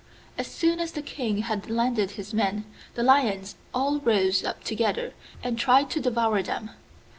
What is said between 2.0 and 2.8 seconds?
his men,